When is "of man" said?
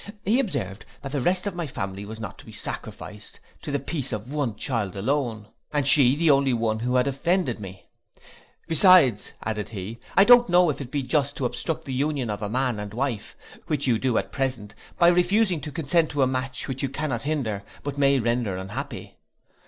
12.31-12.79